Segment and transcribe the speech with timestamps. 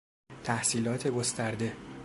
[0.43, 1.75] تحصیلات گسترده